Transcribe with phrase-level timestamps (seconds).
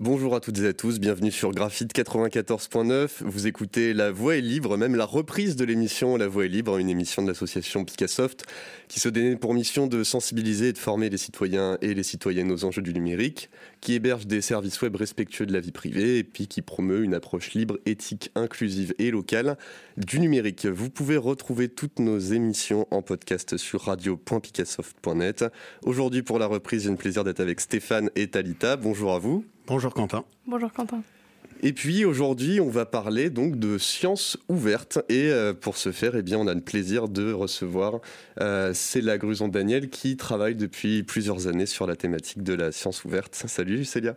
[0.00, 3.24] Bonjour à toutes et à tous, bienvenue sur Graphite 94.9.
[3.24, 6.78] Vous écoutez La Voix est libre, même la reprise de l'émission La Voix est libre,
[6.78, 8.44] une émission de l'association Picassoft
[8.86, 12.52] qui se donne pour mission de sensibiliser et de former les citoyens et les citoyennes
[12.52, 13.50] aux enjeux du numérique,
[13.80, 17.14] qui héberge des services web respectueux de la vie privée et puis qui promeut une
[17.14, 19.58] approche libre, éthique, inclusive et locale
[19.96, 20.66] du numérique.
[20.66, 25.46] Vous pouvez retrouver toutes nos émissions en podcast sur radio.picassoft.net.
[25.82, 28.76] Aujourd'hui pour la reprise, j'ai le plaisir d'être avec Stéphane et Talita.
[28.76, 29.44] Bonjour à vous.
[29.68, 30.24] Bonjour Quentin.
[30.46, 31.02] Bonjour Quentin.
[31.62, 34.98] Et puis aujourd'hui, on va parler donc de sciences ouvertes.
[35.10, 38.00] Et euh, pour ce faire, eh bien, on a le plaisir de recevoir
[38.40, 43.34] euh, Célia Gruson-Daniel qui travaille depuis plusieurs années sur la thématique de la science ouverte.
[43.34, 44.16] Salut Célia.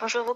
[0.00, 0.34] Bonjour vous.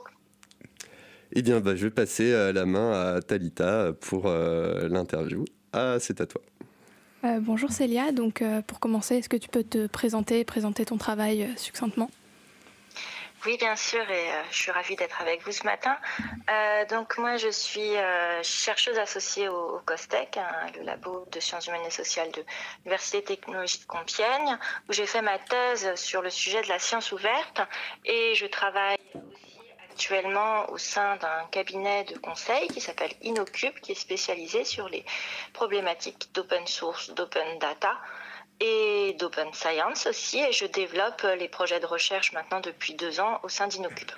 [1.32, 5.46] Eh bien, bah, je vais passer euh, la main à Talita pour l'interview.
[5.72, 6.42] Ah, c'est à toi.
[7.40, 8.12] bonjour Célia.
[8.12, 12.08] Donc, pour commencer, est-ce que tu peux te présenter, présenter ton travail succinctement?
[13.46, 15.96] Oui, bien sûr, et euh, je suis ravie d'être avec vous ce matin.
[16.50, 21.66] Euh, donc moi, je suis euh, chercheuse associée au, COSTEC, hein, le labo de sciences
[21.66, 22.42] humaines et sociales de
[22.84, 27.12] l'Université technologie de Compiègne, où j'ai fait ma thèse sur le sujet de la science
[27.12, 27.60] ouverte,
[28.04, 29.60] et je travaille aussi
[29.90, 35.04] actuellement au sein d'un cabinet de conseil qui s'appelle InnoCube, qui est spécialisé sur les
[35.52, 37.96] problématiques d'open source, d'open data
[38.60, 40.38] et d'Open Science aussi.
[40.38, 44.10] Et je développe les projets de recherche maintenant depuis deux ans au sein d'Inocube.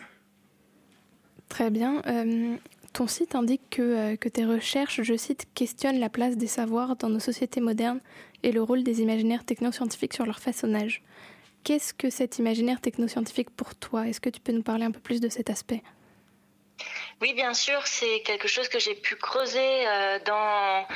[1.49, 2.03] Très bien.
[2.07, 2.57] Euh,
[2.93, 6.97] ton site indique que, euh, que, tes recherches, je cite, questionnent la place des savoirs
[6.97, 8.01] dans nos sociétés modernes
[8.43, 11.03] et le rôle des imaginaires technoscientifiques sur leur façonnage.
[11.65, 14.07] Qu'est-ce que cet imaginaire technoscientifique pour toi?
[14.07, 15.83] Est-ce que tu peux nous parler un peu plus de cet aspect?
[17.21, 20.87] Oui, bien sûr, c'est quelque chose que j'ai pu creuser euh, dans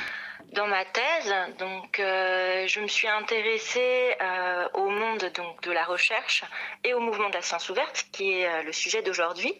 [0.51, 5.85] dans ma thèse, donc euh, je me suis intéressée euh, au monde donc de la
[5.85, 6.43] recherche
[6.83, 9.57] et au mouvement de la science ouverte, qui est euh, le sujet d'aujourd'hui,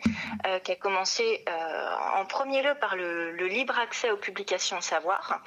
[0.64, 1.46] qui a commencé
[2.16, 5.40] en premier lieu par le, libre accès aux publications savoir.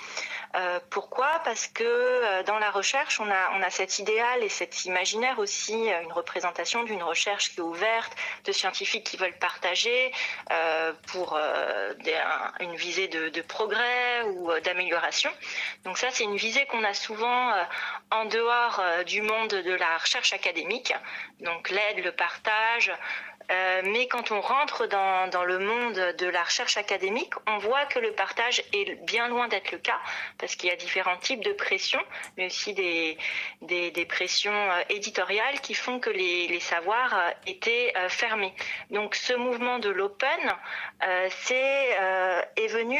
[0.90, 1.40] pourquoi?
[1.44, 5.74] Parce que dans la recherche, on a on a cet idéal et cet imaginaire aussi,
[5.88, 8.12] une représentation d'une recherche qui est ouverte,
[8.44, 10.12] de scientifiques qui veulent partager
[11.08, 11.38] pour
[12.60, 15.33] une visée de progrès ou d'amélioration.
[15.84, 17.62] Donc ça, c'est une visée qu'on a souvent euh,
[18.10, 20.94] en dehors euh, du monde de la recherche académique,
[21.40, 22.92] donc l'aide, le partage.
[23.50, 27.98] Euh, mais quand on rentre dans, le monde de la recherche académique, on voit que
[27.98, 30.00] le partage est bien loin d'être le cas,
[30.38, 32.00] parce qu'il y a différents types de pressions,
[32.38, 33.18] mais aussi des,
[34.08, 37.14] pressions éditoriales qui font que les, savoirs
[37.46, 38.54] étaient fermés.
[38.88, 40.40] Donc ce mouvement de l'open,
[41.02, 42.98] est venu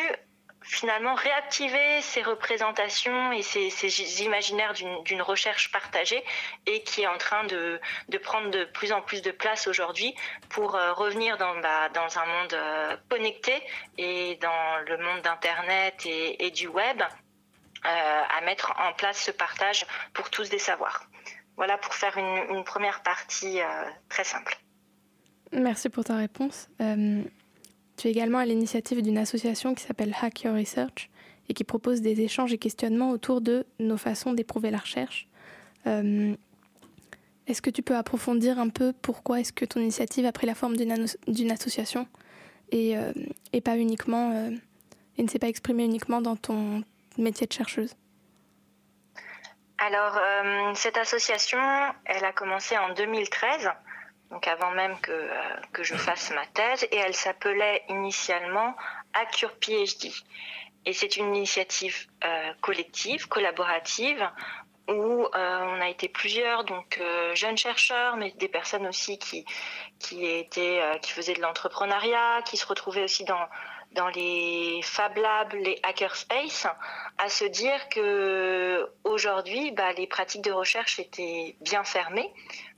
[0.65, 6.25] finalement réactiver ces représentations et ces, imaginaires d'une recherche partagée
[6.67, 7.81] et qui est en train de,
[8.23, 10.15] prendre de plus en plus de place aujourd'hui
[10.49, 13.53] pour euh, revenir dans, bah, dans un monde euh, connecté
[13.99, 17.09] et dans le monde d'Internet et, du web euh,
[17.85, 21.07] à mettre en place ce partage pour tous des savoirs.
[21.57, 23.61] Voilà pour faire une première partie
[24.09, 24.59] très simple.
[25.53, 26.69] Merci pour ta réponse.
[27.97, 31.11] Tu es également à l'initiative d'une association qui s'appelle Hack Your Research
[31.49, 35.29] et qui propose des échanges et questionnements autour de nos façons d'éprouver la recherche.
[35.87, 36.35] Euh,
[37.47, 40.55] est-ce que tu peux approfondir un peu pourquoi est-ce que ton initiative a pris la
[40.55, 42.09] forme d'une association
[42.73, 43.13] et, euh,
[43.53, 44.51] et, pas uniquement euh,
[45.19, 46.83] et ne s'est pas exprimée uniquement dans ton
[47.19, 47.95] métier de chercheuse?
[49.77, 50.19] Alors
[50.75, 51.59] cette association,
[52.07, 53.69] elle a commencé en 2013
[54.35, 55.31] donc avant même que, euh,
[55.73, 58.75] que je fasse ma thèse, et elle s'appelait initialement
[59.13, 60.13] Accure PhD.
[60.87, 64.29] Et c'est une initiative euh, collective, collaborative,
[64.89, 67.01] où euh, on a été plusieurs, donc
[67.35, 69.47] jeunes chercheurs, mais des personnes aussi qui
[69.99, 73.49] qui étaient, qui faisaient de l'entrepreneuriat, qui se retrouvaient aussi dans
[73.93, 76.67] dans les Fab Labs, les hackerspace,
[77.17, 82.31] à se dire que aujourd'hui, bah, les pratiques de recherche étaient bien fermées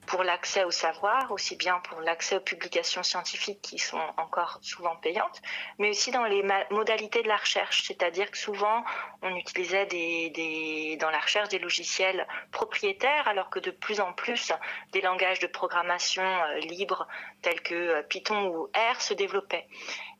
[0.07, 4.97] pour l'accès au savoir, aussi bien pour l'accès aux publications scientifiques qui sont encore souvent
[4.97, 5.41] payantes,
[5.79, 7.85] mais aussi dans les modalités de la recherche.
[7.87, 8.85] C'est-à-dire que souvent,
[9.23, 14.53] on utilisait des, dans la recherche des logiciels propriétaires, alors que de plus en plus,
[14.93, 17.07] des langages de programmation euh, libres
[17.43, 19.67] tels que euh, Python ou R se développaient.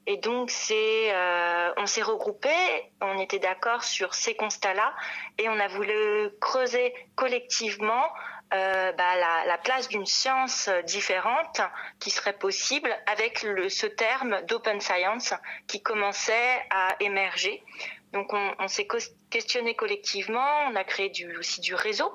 [0.09, 2.55] Et donc, c'est, euh, on s'est regroupé,
[3.01, 4.95] on était d'accord sur ces constats-là,
[5.37, 8.05] et on a voulu creuser collectivement
[8.55, 9.17] euh, bah,
[9.47, 11.61] la, place d'une science différente
[11.99, 15.35] qui serait possible avec ce terme d'open science
[15.67, 17.63] qui commençait à émerger.
[18.13, 18.87] Donc on, s'est
[19.31, 22.13] questionné collectivement, on a créé aussi du réseau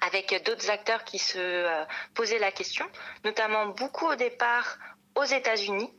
[0.00, 1.84] avec d'autres acteurs qui se euh,
[2.14, 2.84] posaient la question,
[3.24, 4.78] notamment beaucoup au départ
[5.14, 5.90] aux États-Unis.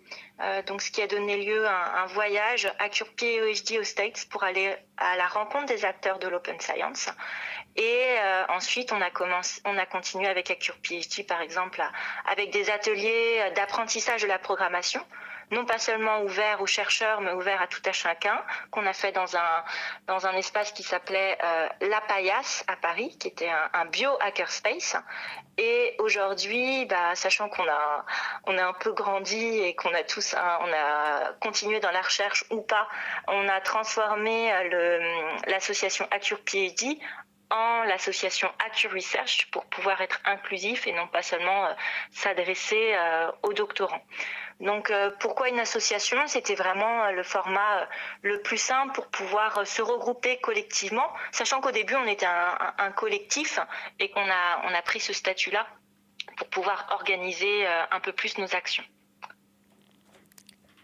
[0.41, 4.27] Euh, donc, ce qui a donné lieu à un, voyage à Curpier et aux States
[4.29, 7.09] pour aller à la rencontre des acteurs de l'open science.
[7.75, 11.83] Et euh, ensuite, on a commencé, on a continué avec Acure PhD, par exemple,
[12.25, 15.01] avec des ateliers d'apprentissage de la programmation
[15.51, 18.41] non pas seulement ouvert aux chercheurs, mais ouvert à tout à chacun,
[18.71, 19.63] qu'on a fait dans un,
[20.07, 24.97] dans un espace qui s'appelait euh, La Paillasse à Paris, qui était un, bio-hackerspace.
[25.57, 28.05] Et aujourd'hui, bah, sachant qu'on a,
[28.45, 32.43] on a un peu grandi et qu'on a tous, on a continué dans la recherche
[32.49, 32.87] ou pas,
[33.27, 34.99] on a transformé euh,
[35.47, 36.99] l'association Accure PhD
[37.49, 41.73] en l'association Accure Research pour pouvoir être inclusif et non pas seulement euh,
[42.11, 44.01] s'adresser euh, aux doctorants.
[44.59, 46.17] Donc euh, pourquoi une association?
[46.27, 47.87] C'était vraiment le format
[48.21, 53.59] le plus simple pour pouvoir se regrouper collectivement, sachant qu'au début on était un, collectif
[53.99, 55.67] et qu'on a, on a pris ce statut-là
[56.37, 58.83] pour pouvoir organiser un peu plus nos actions.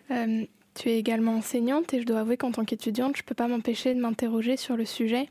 [0.10, 3.48] tu es également enseignante et je dois avouer qu'en tant qu'étudiante, je ne peux pas
[3.48, 5.30] m'empêcher de m'interroger sur le sujet.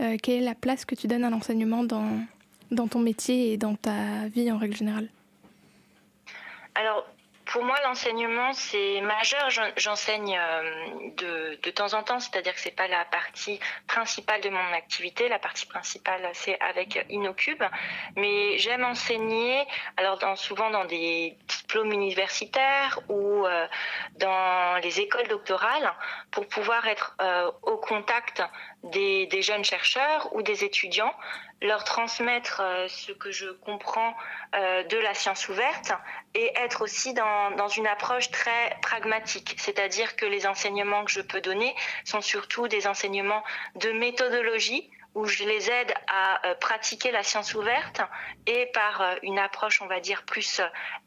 [0.00, 3.74] Euh, quelle est la place que tu donnes à l'enseignement dans, ton métier et dans
[3.74, 5.08] ta vie en règle générale?
[7.46, 9.48] Pour moi, l'enseignement, c'est majeur.
[9.76, 14.48] J'enseigne euh, de, de, temps en temps, c'est-à-dire que c'est pas la partie principale de
[14.50, 15.28] mon activité.
[15.28, 17.62] La partie principale, c'est avec Inocube.
[18.16, 19.64] Mais j'aime enseigner,
[19.96, 23.66] alors souvent dans des diplômes universitaires ou euh,
[24.18, 25.92] dans les écoles doctorales,
[26.32, 28.42] pour pouvoir être euh, au contact
[28.82, 31.14] des, jeunes chercheurs ou des étudiants
[31.62, 34.14] leur transmettre euh, ce que je comprends
[34.54, 35.92] euh, de la science ouverte
[36.34, 41.22] et être aussi dans, dans une approche très pragmatique, c'est-à-dire que les enseignements que je
[41.22, 41.74] peux donner
[42.04, 43.42] sont surtout des enseignements
[43.76, 48.02] de méthodologie où je les aide à euh, pratiquer la science ouverte
[48.46, 50.60] et par une approche, on va dire, plus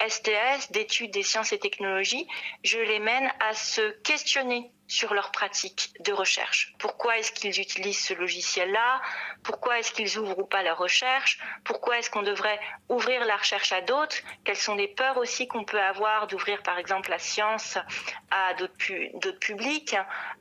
[0.08, 2.28] STS, d'études des sciences et technologies,
[2.64, 6.74] je les mène à se questionner sur leur pratique de recherche.
[6.80, 9.02] Pourquoi est-ce qu'ils utilisent ce logiciel-là?
[9.44, 12.60] Pourquoi est-ce qu'ils ouvrent ou pas leur recherche Pourquoi est-ce qu'on devrait
[12.90, 14.18] ouvrir la recherche à d'autres?
[14.44, 17.78] Quelles sont les peurs aussi qu'on peut avoir d'ouvrir par exemple la science
[18.32, 19.96] à d'autres pu publics?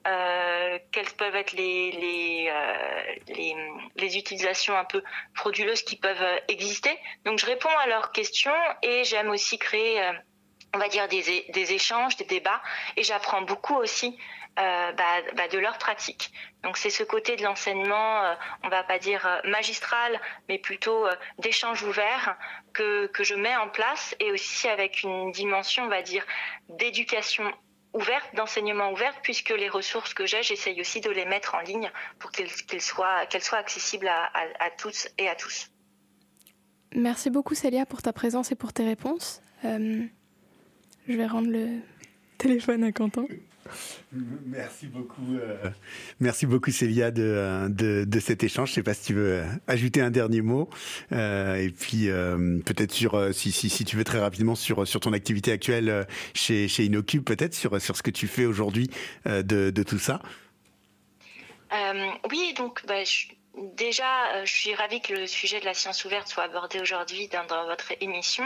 [0.07, 3.55] Euh, Quelles peuvent être les, les, euh, les,
[3.97, 5.03] les, utilisations un peu
[5.35, 6.99] frauduleuses qui peuvent euh, exister?
[7.27, 8.51] Donc je réponds à leurs questions
[8.83, 10.03] et j'aime aussi créer...
[10.03, 10.13] Euh,
[10.75, 12.63] on va dire des, échanges, des débats,
[12.97, 14.19] et j'apprends beaucoup aussi
[14.59, 16.33] euh, bah, bah, de leur pratique.
[16.65, 18.35] Donc c'est ce côté de l'enseignement, euh,
[18.65, 21.07] on va pas dire euh, magistral, mais plutôt
[21.39, 22.37] d'échange ouvert
[22.73, 26.25] que, je mets en place et aussi avec une dimension, on va dire,
[26.69, 27.45] d'éducation
[27.95, 31.91] ouverte, d'enseignement ouvert, puisque les ressources que j'ai, j'essaye aussi de les mettre en ligne
[32.19, 34.31] pour qu'elles soient, accessibles à,
[34.61, 35.69] à, tous et à tous.
[36.95, 39.41] Merci beaucoup Célia pour ta présence et pour tes réponses.
[41.09, 41.81] Je vais rendre le
[42.37, 43.27] téléphone à Quentin.
[44.47, 45.69] Merci beaucoup, euh,
[46.21, 48.71] merci beaucoup Célia de, de, de, cet échange.
[48.71, 50.71] Je sais pas si tu veux ajouter un dernier mot
[51.13, 54.89] euh, et puis euh, peut-être sur euh, si, si, si tu veux très rapidement sur
[54.89, 58.47] sur ton activité actuelle euh, chez chez Inocube peut-être sur sur ce que tu fais
[58.47, 58.89] aujourd'hui
[59.27, 60.23] de, de tout ça.
[62.31, 63.27] oui, donc bah, je
[63.59, 67.29] Déjà, euh, je suis ravie que le sujet de la science ouverte soit abordé aujourd'hui
[67.29, 68.45] dans, votre émission.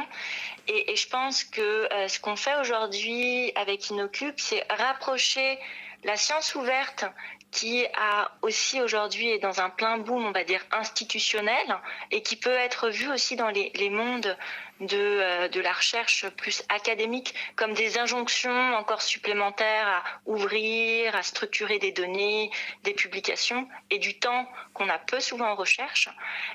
[0.69, 1.61] Et, je pense que
[1.93, 5.58] euh, ce qu'on fait aujourd'hui avec Inocube, c'est rapprocher
[6.05, 7.05] la science ouverte
[7.51, 11.77] qui a aussi aujourd'hui est dans un plein boom, on va dire, institutionnel
[12.10, 14.36] et qui peut être vue aussi dans les, les mondes
[14.81, 21.22] de, euh, de la recherche plus académique comme des injonctions encore supplémentaires à ouvrir, à
[21.22, 22.51] structurer des données,
[22.84, 24.48] des publications et du temps
[24.82, 26.08] qu'on a peu souvent en recherche.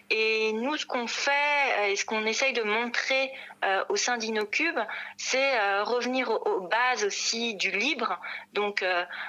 [0.09, 1.31] Et nous, ce qu'on fait
[1.79, 3.31] euh, et ce qu'on essaye de montrer
[3.63, 4.79] euh, au sein d'Inocube,
[5.17, 8.19] c'est euh, revenir aux, bases aussi du libre,
[8.53, 8.83] donc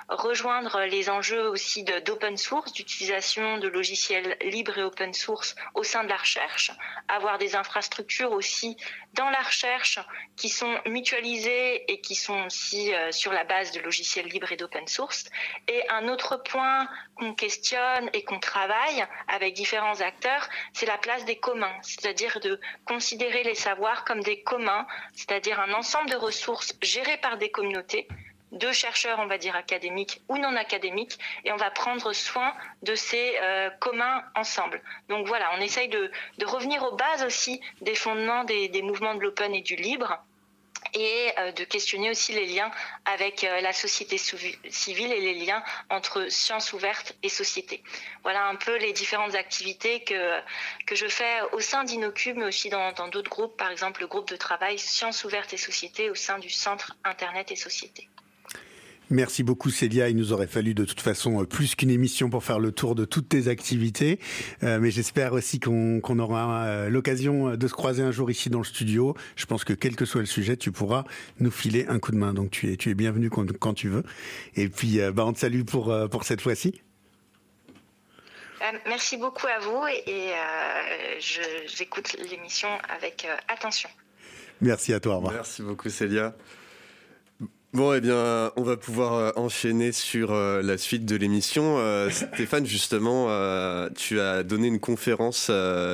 [0.09, 6.03] rejoindre les enjeux aussi d'open source, d'utilisation de logiciels libres et open source au sein
[6.03, 6.73] de la recherche,
[7.07, 8.77] avoir des infrastructures aussi
[9.15, 10.01] dans la recherche
[10.37, 14.87] qui sont mutualisées et qui sont aussi sur la base de logiciels libres et d'open
[14.89, 15.25] source.
[15.69, 18.88] Et un autre point qu'on questionne et qu'on travaille
[19.29, 24.43] avec différents acteurs, c'est la place des communs, c'est-à-dire de considérer les savoirs comme des
[24.43, 28.09] communs, c'est-à-dire un ensemble de ressources gérées par des communautés
[28.53, 32.95] de chercheurs, on va dire académiques ou non académiques, et on va prendre soin de
[32.95, 34.81] ces euh, communs ensemble.
[35.09, 36.11] Donc voilà, on essaye de,
[36.47, 40.25] revenir aux bases aussi des fondements des mouvements de l'open et du libre,
[40.95, 42.71] et euh, de questionner aussi les liens
[43.05, 47.83] avec euh, la société civile et les liens entre sciences ouvertes et société.
[48.23, 50.41] Voilà un peu les différentes activités que,
[50.87, 54.29] que je fais au sein d'Inocube, mais aussi dans d'autres groupes, par exemple le groupe
[54.29, 58.09] de travail Sciences ouvertes et société au sein du Centre Internet et Société.
[59.11, 60.11] Merci beaucoup Célia.
[60.11, 62.95] Il nous aurait fallu de toute façon euh, plus qu'une émission pour faire le tour
[62.95, 64.19] de toutes tes activités.
[64.63, 68.59] Euh, mais j'espère aussi qu'on aura euh, l'occasion de se croiser un jour ici dans
[68.59, 69.17] le studio.
[69.37, 71.05] Je pense que quel que soit le sujet, tu pourras
[71.41, 72.35] nous filer un coup de main.
[72.35, 74.05] Donc tu es, tu es bienvenu quand, tu veux.
[74.57, 76.83] Et puis bah, on te salue pour, pour cette fois-ci.
[78.87, 80.33] Merci beaucoup à vous et,
[81.67, 83.89] j'écoute l'émission avec attention.
[84.61, 85.15] Merci à toi.
[85.15, 85.35] Au revoir.
[85.35, 86.35] Merci beaucoup Célia.
[87.75, 91.77] Bon, eh bien, on va pouvoir euh, enchaîner sur euh, la suite de l'émission.
[91.77, 93.29] Euh, Stéphane, justement,
[93.95, 95.51] tu as donné une conférence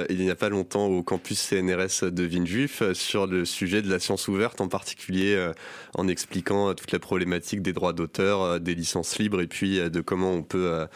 [0.09, 3.99] il n'y a pas longtemps au campus CNRS de Villejuif sur le sujet de la
[3.99, 5.50] science ouverte, en particulier
[5.97, 10.33] en expliquant toute la problématique des droits d'auteur, des licences libres, et puis de comment
[10.33, 10.87] on peut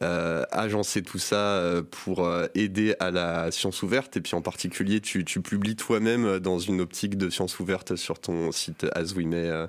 [0.00, 4.16] agencer tout ça pour aider à la science ouverte.
[4.16, 8.20] Et puis en particulier, tu, tu publies toi-même dans une optique de science ouverte sur
[8.20, 9.68] ton site Aswime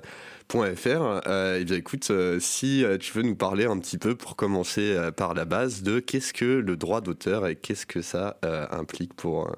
[0.62, 4.36] Euh, eh bien, écoute, euh, si euh, tu veux nous parler un petit peu pour
[4.36, 8.38] commencer par la base de qu'est-ce que le droit d'auteur et qu'est-ce que ça
[8.70, 9.50] implique pour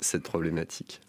[0.00, 1.00] cette problématique?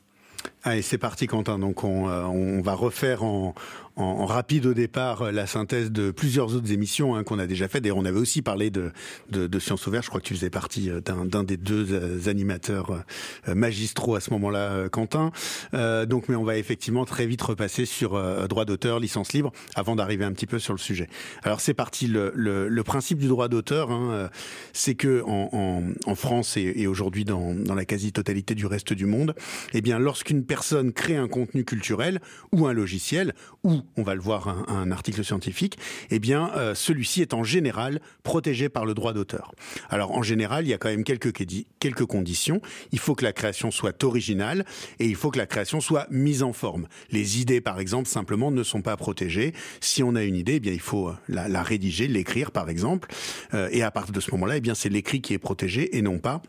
[0.64, 1.60] Allez, c'est parti Quentin.
[1.60, 3.54] Donc on, on va refaire en,
[4.00, 7.68] en, rapide au départ euh, la synthèse de plusieurs autres émissions hein, qu'on a déjà
[7.68, 7.84] faites.
[7.84, 8.92] D'ailleurs, on avait aussi parlé de,
[9.30, 10.06] de, de Sciences Ouvertes.
[10.06, 13.04] Je crois que tu faisais partie euh, d'un des deux euh, animateurs
[13.48, 15.32] magistraux à ce moment-là, Quentin.
[15.74, 19.96] Euh, donc, mais on va effectivement très vite repasser sur droit d'auteur, licence libre, avant
[19.96, 21.10] d'arriver un petit peu sur le sujet.
[21.44, 22.08] Alors, c'est parti.
[22.08, 24.30] Le, le, le, principe du droit d'auteur, hein,
[24.74, 28.94] c'est que en, en, en, France et, et aujourd'hui dans, dans la quasi-totalité du reste
[28.94, 29.36] du monde,
[29.74, 32.20] eh bien, lorsqu'une personne crée un contenu culturel
[32.52, 35.78] ou un logiciel ou on va le voir un, un article scientifique,
[36.10, 39.52] eh bien euh, celui-ci est en général protégé par le droit d'auteur.
[39.90, 42.62] Alors en général, il y a quand même quelques conditions.
[42.92, 44.66] Il faut que la création soit originale
[45.00, 46.88] et il faut que la création soit mise en forme.
[47.12, 49.54] Les idées, par exemple, simplement ne sont pas protégées.
[49.80, 53.10] Si on a une idée, eh bien il faut la, la rédiger, l'écrire, par exemple,
[53.54, 56.02] euh, et à partir de ce moment-là, eh bien c'est l'écrit qui est protégé et
[56.02, 56.42] non pas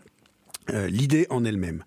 [0.74, 1.84] euh, l'idée en elle-même.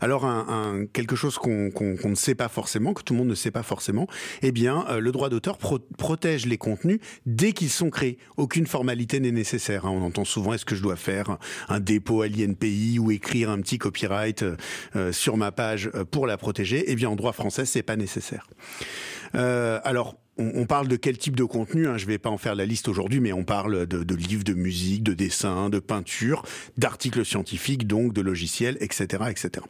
[0.00, 1.70] Alors un, quelque chose qu'on
[2.04, 4.06] ne sait pas forcément, que tout le monde ne sait pas forcément,
[4.42, 8.18] eh bien euh, le droit d'auteur protège les contenus dès qu'ils sont créés.
[8.36, 9.86] Aucune formalité n'est nécessaire.
[9.86, 9.90] Hein.
[9.90, 11.38] On entend souvent est-ce que je dois faire
[11.68, 14.44] un dépôt à l'INPI ou écrire un petit copyright
[14.96, 16.84] euh, sur ma page pour la protéger?
[16.88, 18.48] Eh bien en droit français c'est pas nécessaire.
[19.32, 22.66] alors on, parle de quel type de contenu hein, Je vais pas en faire la
[22.66, 26.42] liste aujourd'hui, mais on parle de, livres, de musique, de dessins, de peinture,
[26.76, 29.64] d'articles scientifiques, donc de logiciels, etc., etc.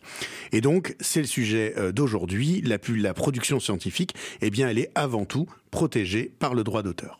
[0.52, 2.62] Et donc, c'est le sujet euh, d'aujourd'hui.
[2.62, 7.18] La, la production scientifique, eh bien, elle est avant tout protégée par le droit d'auteur.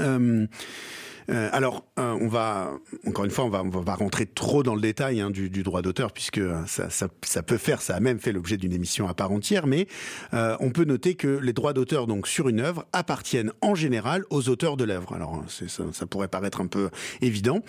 [0.00, 0.46] Euh,
[1.30, 2.72] euh, alors, euh, on va
[3.06, 5.82] encore une fois, on va, on va rentrer trop dans le détail hein, du, droit
[5.82, 9.14] d'auteur puisque ça, ça, ça, peut faire, ça a même fait l'objet d'une émission à
[9.14, 9.66] part entière.
[9.66, 9.86] Mais
[10.34, 14.24] euh, on peut noter que les droits d'auteur donc sur une œuvre appartiennent en général
[14.30, 15.14] aux auteurs de l'œuvre.
[15.14, 16.90] Alors, ça, ça, pourrait paraître un peu
[17.20, 17.60] évident,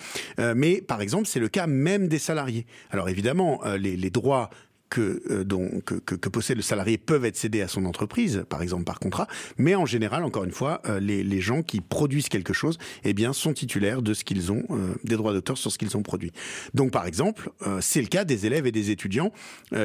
[0.54, 2.66] mais par exemple, c'est le cas même des salariés.
[2.90, 4.50] Alors évidemment, les droits
[4.88, 8.84] que, euh, donc, que, possède le salarié peuvent être cédés à son entreprise, par exemple
[8.84, 9.26] par contrat,
[9.56, 13.14] mais en général, encore une fois, euh, les, les, gens qui produisent quelque chose, eh
[13.14, 16.02] bien, sont titulaires de ce qu'ils ont, euh, des droits d'auteur sur ce qu'ils ont
[16.02, 16.32] produit.
[16.74, 19.32] Donc, par exemple, c'est le cas des élèves et des étudiants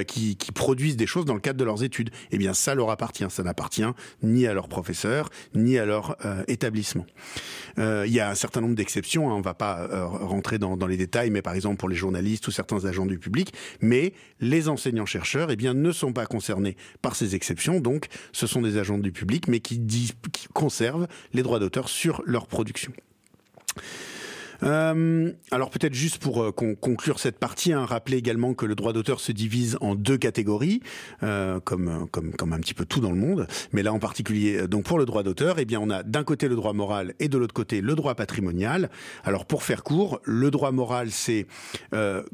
[0.07, 2.10] qui, qui, produisent des choses dans le cadre de leurs études.
[2.31, 3.25] Eh bien, ça leur appartient.
[3.29, 3.83] Ça n'appartient
[4.22, 6.17] ni à leurs professeurs, ni à leur
[6.48, 7.05] établissement.
[7.77, 9.29] il y a un certain nombre d'exceptions.
[9.29, 11.95] Hein, on ne va pas rentrer dans, dans les détails, mais par exemple pour les
[11.95, 16.26] journalistes ou certains agents du public, mais les enseignants enseignants-chercheurs eh bien, ne sont pas
[16.26, 17.80] concernés par ces exceptions.
[17.80, 22.22] Donc, ce sont des agents du public, mais qui, qui conservent les droits d'auteur sur
[22.26, 22.94] leur production.
[24.63, 28.93] Euh, alors peut-être juste pour euh, conclure cette partie, hein, rappeler également que le droit
[28.93, 30.82] d'auteur se divise en deux catégories,
[31.24, 34.98] euh, comme, un petit peu tout dans le monde, mais là en particulier, donc pour
[34.98, 37.53] le droit d'auteur, eh bien on a d'un côté le droit moral et de l'autre
[37.53, 38.89] côté le droit patrimonial.
[39.24, 41.48] Alors pour faire court, le droit moral, c'est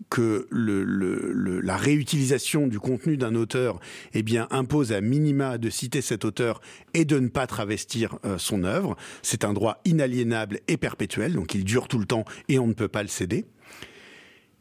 [0.09, 3.79] que la réutilisation du contenu d'un auteur
[4.13, 6.62] eh bien, impose à minima de citer cet auteur
[6.93, 8.95] et de ne pas travestir son œuvre.
[9.21, 12.73] C'est un droit inaliénable et perpétuel, donc il dure tout le temps et on ne
[12.73, 13.45] peut pas le céder.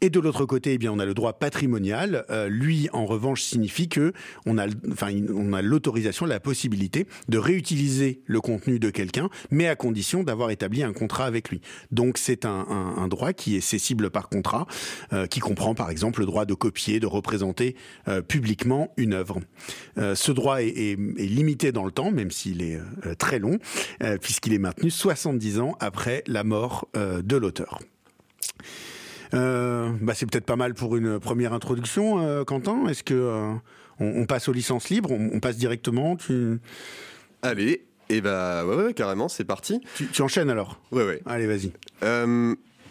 [0.01, 2.25] Et de l'autre côté, eh bien, on a le droit patrimonial.
[2.29, 4.13] Euh, lui, en revanche, signifie que
[4.45, 9.67] on a, enfin, on a l'autorisation, la possibilité de réutiliser le contenu de quelqu'un, mais
[9.67, 11.59] à condition d'avoir établi un contrat avec lui.
[11.91, 12.65] Donc, c'est un,
[12.97, 14.67] un, droit qui est cessible par contrat,
[15.11, 17.75] euh, qui comprend par exemple le droit de copier, de représenter
[18.07, 19.39] euh, publiquement une œuvre.
[19.97, 22.79] ce droit est, est, est, limité dans le temps, même s'il est
[23.17, 23.59] très long,
[24.21, 27.79] puisqu'il est maintenu 70 ans après la mort de l'auteur.
[29.33, 32.87] Euh, bah c'est peut-être pas mal pour une première introduction, euh, Quentin.
[32.87, 33.53] Est-ce que euh,
[33.99, 36.59] on, passe aux licences libres on, passe directement tu...
[37.41, 39.81] Allez, et bah ouais, carrément, c'est parti.
[39.95, 40.79] Tu, tu, enchaînes alors?
[40.91, 41.21] Ouais, ouais.
[41.25, 41.71] Allez, vas-y.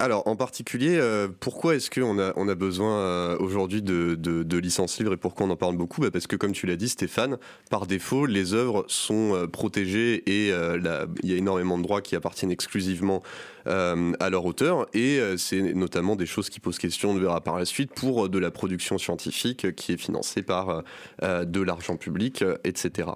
[0.01, 4.59] Alors, en particulier, euh, pourquoi est-ce qu'on a, on a besoin euh, aujourd'hui de, de,
[4.59, 6.01] licences libres et pourquoi on en parle beaucoup?
[6.01, 7.37] Bah, Parce que, comme tu l'as dit, Stéphane,
[7.69, 12.15] par défaut, les œuvres sont euh, protégées et il y a énormément de droits qui
[12.15, 13.23] appartiennent exclusivement
[13.67, 14.87] à leur auteur.
[14.95, 18.31] Et c'est notamment des choses qui posent question, on le verra par la suite, pour
[18.31, 20.83] de la production scientifique qui est financée par
[21.23, 23.09] de l'argent public, etc.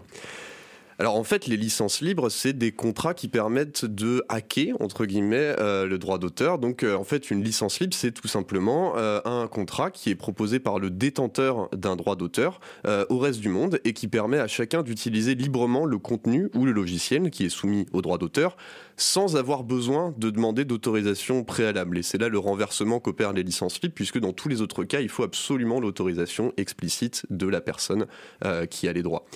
[1.02, 5.56] Alors en fait, les licences libres, c'est des contrats qui permettent de hacker, entre guillemets,
[5.58, 6.60] euh, le droit d'auteur.
[6.60, 10.14] Donc euh, en fait, une licence libre, c'est tout simplement euh, un contrat qui est
[10.14, 12.60] proposé par le détenteur d'un droit d'auteur
[13.10, 16.70] au reste du monde et qui permet à chacun d'utiliser librement le contenu ou le
[16.70, 18.56] logiciel qui est soumis au droit d'auteur
[18.96, 21.98] sans avoir besoin de demander d'autorisation préalable.
[21.98, 25.00] Et c'est là le renversement qu'opèrent les licences libres, puisque dans tous les autres cas,
[25.00, 28.06] il faut absolument l'autorisation explicite de la personne
[28.70, 29.26] qui a les droits.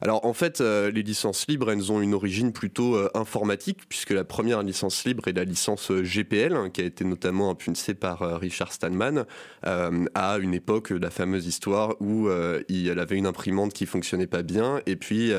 [0.00, 4.10] Alors en fait, euh, les licences libres, elles ont une origine plutôt euh, informatique, puisque
[4.10, 7.94] la première licence libre est la licence euh, GPL, hein, qui a été notamment impulsée
[7.94, 9.24] par Richard Stallman,
[9.62, 12.28] à une époque, la fameuse histoire où
[12.68, 15.32] il avait une imprimante qui fonctionnait pas bien, et puis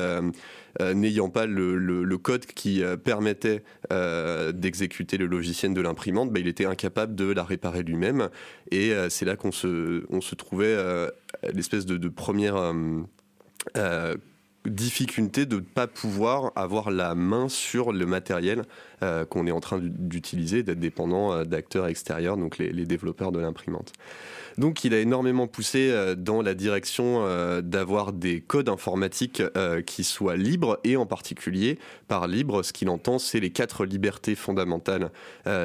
[0.80, 7.14] n'ayant pas le, code qui permettait d'exécuter le logiciel de l'imprimante, bah, il était incapable
[7.14, 8.28] de la réparer lui-même,
[8.70, 10.76] et c'est là qu'on se, on se trouvait
[11.52, 12.72] l'espèce de, de première
[14.66, 18.64] difficulté de ne pas pouvoir avoir la main sur le matériel
[19.04, 23.38] euh, qu'on est en train d'utiliser, d'être dépendant euh, d'acteurs extérieurs, donc les, développeurs de
[23.38, 23.92] l'imprimante.
[24.56, 26.98] Donc il a énormément poussé euh, dans la direction
[27.62, 29.42] d'avoir des codes informatiques
[29.86, 34.34] qui soient libres et en particulier par libre, ce qu'il entend, c'est les quatre libertés
[34.34, 35.10] fondamentales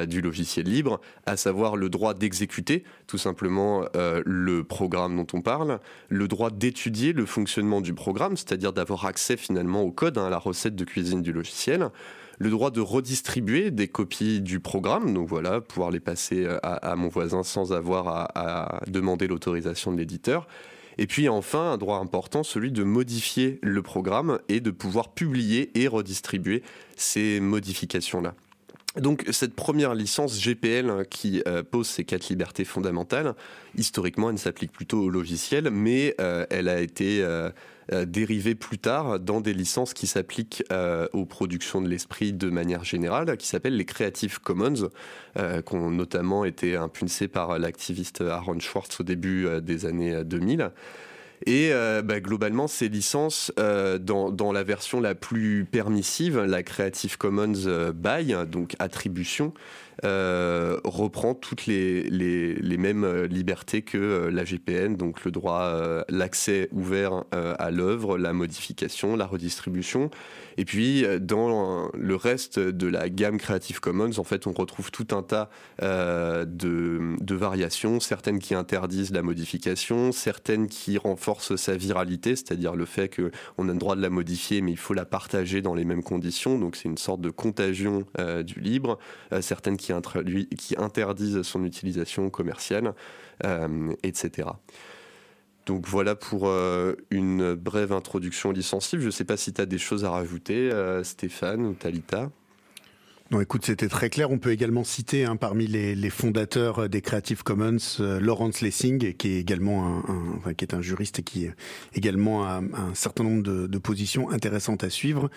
[0.06, 5.80] du logiciel libre, à savoir le droit d'exécuter tout simplement le programme dont on parle,
[6.08, 10.30] le droit d'étudier le fonctionnement du programme, c'est-à-dire d'avoir accès finalement au code, hein, à
[10.30, 11.90] la recette de cuisine du logiciel,
[12.38, 16.96] le droit de redistribuer des copies du programme, donc voilà, pouvoir les passer euh, à,
[16.96, 20.46] mon voisin sans avoir à, demander l'autorisation de l'éditeur.
[20.96, 25.70] Et puis enfin, un droit important, celui de modifier le programme et de pouvoir publier
[25.78, 26.62] et redistribuer
[26.96, 28.34] ces modifications-là.
[28.96, 33.34] Donc cette première licence GPL hein, qui euh, pose ces quatre libertés fondamentales,
[33.76, 37.24] historiquement elle s'applique plutôt au logiciel, mais euh, elle a été
[37.92, 42.84] dériver plus tard dans des licences qui s'appliquent euh, aux productions de l'esprit de manière
[42.84, 44.88] générale, qui s'appellent les Creative Commons,
[45.38, 50.70] euh, qui ont notamment été impulsées par l'activiste Aaron Schwartz au début des années 2000.
[51.46, 51.72] Et
[52.04, 58.34] bah, globalement, ces licences, dans, dans, la version la plus permissive, la Creative Commons by,
[58.48, 59.52] donc attribution,
[60.04, 66.04] euh, reprend toutes les, les, mêmes euh, libertés que euh, la GPN, donc le droit,
[66.08, 70.10] l'accès ouvert à l'œuvre, la modification, la redistribution.
[70.56, 75.08] Et puis, dans le reste de la gamme Creative Commons, en fait, on retrouve tout
[75.12, 76.44] un tas de,
[77.20, 83.08] de, variations, certaines qui interdisent la modification, certaines qui renforcent sa viralité, c'est-à-dire le fait
[83.08, 86.04] qu'on a le droit de la modifier, mais il faut la partager dans les mêmes
[86.04, 86.58] conditions.
[86.58, 88.04] Donc, c'est une sorte de contagion
[88.44, 88.98] du libre.
[89.40, 89.92] certaines qui
[90.56, 92.94] qui, interdisent son utilisation commerciale,
[93.44, 94.48] euh, etc.
[95.66, 99.00] Donc voilà pour euh, une brève introduction licensive.
[99.00, 102.30] Je ne sais pas si tu as des choses à rajouter, euh, Stéphane ou Talita.
[103.30, 104.30] Non, écoute, c'était très clair.
[104.30, 109.40] On peut également citer hein, parmi les, fondateurs des Creative Commons Lawrence Lessing, qui est
[109.40, 110.02] également
[110.44, 111.48] un, qui est un juriste et qui
[111.94, 115.30] également a un certain nombre de positions intéressantes à suivre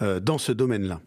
[0.00, 1.00] dans ce domaine-là.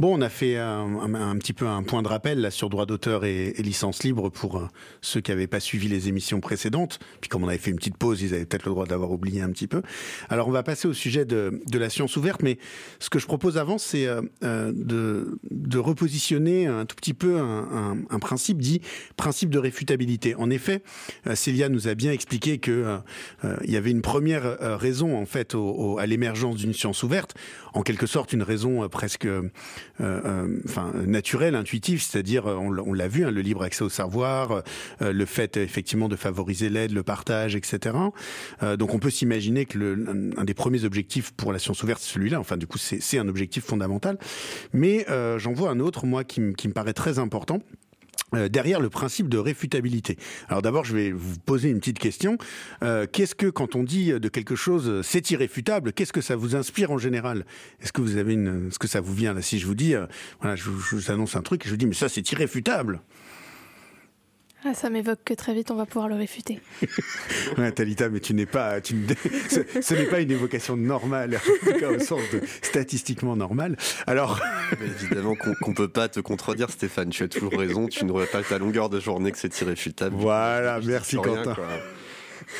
[0.00, 3.24] Bon, on a fait un, petit peu un point de rappel là sur droit d'auteur
[3.24, 4.68] et, licence libre pour euh,
[5.02, 6.98] ceux qui n'avaient pas suivi les émissions précédentes.
[7.20, 9.40] Puis comme on avait fait une petite pause, ils avaient peut-être le droit d'avoir oublié
[9.40, 9.82] un petit peu.
[10.28, 12.58] Alors on va passer au sujet de, la science ouverte, mais
[12.98, 18.18] ce que je propose avant, c'est euh, euh, de, repositionner un tout petit peu un,
[18.18, 18.80] principe dit
[19.16, 20.34] principe de réfutabilité.
[20.34, 20.82] En effet,
[21.34, 22.98] Célia nous a bien expliqué que
[23.64, 25.54] il y avait une première raison en fait
[25.98, 27.34] à l'émergence d'une science ouverte,
[27.74, 29.28] en quelque sorte une raison presque
[30.00, 34.62] enfin naturel, intuitif, c'est-à-dire on, l'a vu, hein, le libre accès au savoir,
[35.00, 37.96] le fait effectivement de favoriser l'aide, le partage, etc.
[38.78, 42.40] donc on peut s'imaginer que le, un, des premiers objectifs pour la science ouverte, celui-là.
[42.40, 44.18] Enfin, du coup, c'est un objectif fondamental.
[44.72, 45.06] Mais
[45.38, 47.83] j'en vois un autre, moi, qui, qui me paraît très important euh,
[48.48, 50.18] derrière le principe de réfutabilité.
[50.48, 52.38] Alors d'abord, je vais vous poser une petite question.
[52.82, 56.56] Euh, qu'est-ce que, quand on dit de quelque chose, c'est irréfutable, qu'est-ce que ça vous
[56.56, 57.44] inspire en général?
[57.80, 59.94] Est-ce que vous avez une, est-ce que ça vous vient là Si je vous dis,
[59.94, 60.06] euh,
[60.40, 63.00] voilà, je, je, vous annonce un truc et je vous dis, mais ça, c'est irréfutable.
[64.66, 66.58] Ah, ça m'évoque que très vite on va pouvoir le réfuter.
[67.58, 68.94] ouais, Talita, mais tu n'es pas, tu
[69.50, 73.76] ce, n'est pas une évocation normale, en tout cas au sens de statistiquement normal.
[74.06, 74.40] Alors,
[75.02, 77.10] évidemment qu'on ne peut pas te contredire, Stéphane.
[77.10, 77.88] Tu as toujours raison.
[77.88, 80.16] Tu ne vois pas ta longueur de journée que c'est irréfutable.
[80.16, 81.54] Voilà, merci Quentin.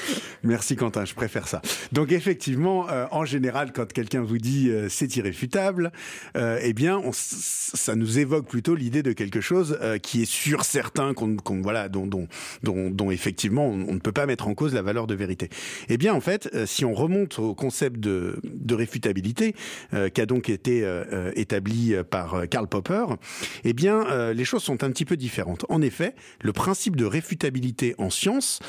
[0.43, 1.63] Merci Quentin, je préfère ça.
[1.93, 5.93] Donc effectivement, euh, en général, quand quelqu'un vous dit euh, c'est irréfutable,
[6.37, 10.65] euh, eh bien, on, ça nous évoque plutôt l'idée de quelque chose qui est sûr,
[10.65, 12.29] certain, qu'on, voilà, dont, dont,
[12.63, 15.49] dont, dont, effectivement on, ne peut pas mettre en cause la valeur de vérité.
[15.89, 19.55] Eh bien, en fait, si on remonte au concept de, de réfutabilité,
[20.13, 20.87] qui a donc été
[21.37, 23.05] établi par Karl Popper,
[23.65, 25.65] eh bien, les choses sont un petit peu différentes.
[25.69, 28.61] En effet, le principe de réfutabilité en science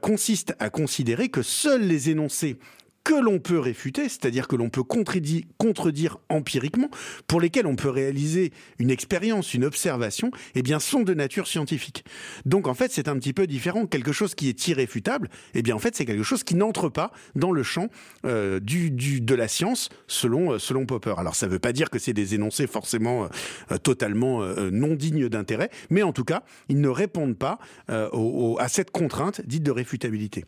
[0.00, 2.58] consiste à considérer que seuls les énoncés
[3.06, 6.90] que l'on peut réfuter, c'est-à-dire que l'on peut contredire, empiriquement,
[7.28, 12.04] pour lesquels on peut réaliser une expérience, une observation, eh bien, sont de nature scientifique.
[12.46, 13.86] Donc, en fait, c'est un petit peu différent.
[13.86, 17.12] Quelque chose qui est irréfutable, eh bien, en fait, c'est quelque chose qui n'entre pas
[17.36, 17.90] dans le champ
[18.24, 21.14] euh, du, de la science, selon, euh, selon Popper.
[21.16, 23.28] Alors, ça ne veut pas dire que c'est des énoncés forcément
[23.70, 24.40] euh, totalement
[24.72, 29.62] non dignes d'intérêt, mais en tout cas, ils ne répondent pas à cette contrainte dite
[29.62, 30.44] de réfutabilité.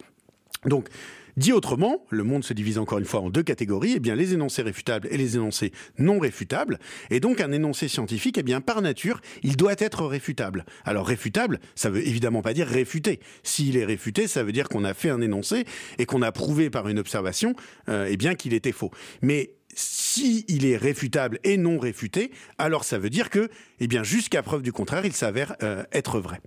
[0.64, 0.88] Donc,
[1.38, 4.62] dit autrement, le monde se divise encore une fois en deux catégories, eh les énoncés
[4.62, 6.78] réfutables et les énoncés non réfutables.
[7.10, 10.66] Et donc un énoncé scientifique, eh par nature, il doit être réfutable.
[10.84, 13.20] Alors réfutable, ça veut évidemment pas dire réfuté.
[13.42, 15.64] S'il est réfuté, ça veut dire qu'on a fait un énoncé
[15.98, 17.54] et qu'on a prouvé par une observation,
[17.88, 18.90] euh, eh qu'il était faux.
[19.22, 23.48] Mais si est réfutable et non réfuté, alors ça veut dire que,
[24.02, 26.40] jusqu'à preuve du contraire, il s'avère euh, être vrai.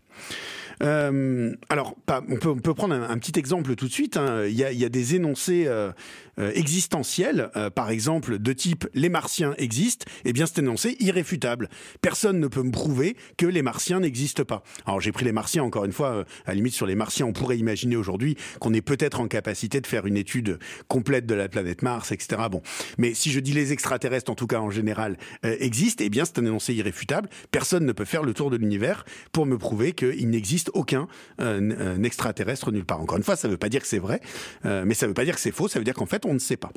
[0.81, 1.95] Euh, alors,
[2.29, 4.17] on, peut, prendre un, petit exemple tout de suite.
[4.17, 4.45] Hein.
[4.47, 5.91] Il, y a, il, y a, des énoncés euh,
[6.39, 10.05] euh, existentiels, par exemple, de type les Martiens existent.
[10.25, 11.69] Eh bien, cet énoncé irréfutable.
[12.01, 14.63] Personne ne peut me prouver que les Martiens n'existent pas.
[14.85, 16.25] Alors, j'ai pris les Martiens encore une fois.
[16.45, 19.81] à la limite, sur les Martiens, on pourrait imaginer aujourd'hui qu'on est peut-être en capacité
[19.81, 22.43] de faire une étude complète de la planète Mars, etc.
[22.49, 22.61] Bon,
[22.97, 26.39] mais si je dis les extraterrestres, en tout cas en général, existent, eh bien, c'est
[26.39, 27.29] un énoncé irréfutable.
[27.51, 31.07] Personne ne peut faire le tour de l'univers pour me prouver qu'il n'existe aucun
[31.39, 33.01] euh, extraterrestre nulle part.
[33.01, 34.21] Encore une fois, ça ne veut pas dire que c'est vrai,
[34.65, 36.25] euh, mais ça ne veut pas dire que c'est faux, ça veut dire qu'en fait,
[36.25, 36.71] on ne sait pas.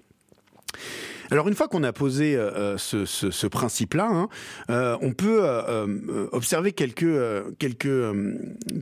[1.31, 4.09] Alors une fois qu'on a posé euh, ce, principe-là,
[4.69, 5.43] hein, on peut
[6.33, 7.07] observer quelques,
[7.59, 8.15] quelques,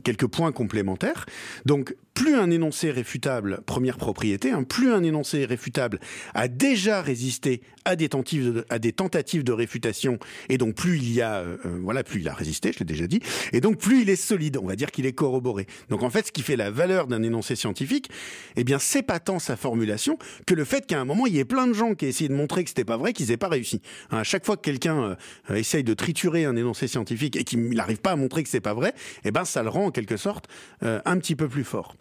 [0.03, 1.25] quelques points complémentaires.
[1.65, 5.99] Donc plus un énoncé réfutable, première propriété, hein, plus un énoncé réfutable
[6.33, 10.17] a déjà résisté à des tentatives de, réfutation,
[10.49, 12.85] et donc plus il y a, euh, euh, voilà, plus il a résisté, je l'ai
[12.85, 13.19] déjà dit,
[13.51, 15.67] et donc plus il est solide, on va dire qu'il est corroboré.
[15.89, 18.09] Donc en fait, ce qui fait la valeur d'un énoncé scientifique,
[18.55, 21.39] eh bien, c'est pas tant sa formulation que le fait qu'à un moment, il y
[21.39, 23.49] ait plein de gens qui essayé de montrer que c'était pas vrai, qu'ils n'aient pas
[23.49, 23.81] réussi.
[24.11, 25.17] Hein, à chaque fois que quelqu'un
[25.49, 28.61] euh, essaye de triturer un énoncé scientifique et qu'il n'arrive pas à montrer que c'est
[28.61, 30.47] pas vrai, eh ben, ça le rend en quelque sorte
[30.81, 31.95] un petit peu plus fort.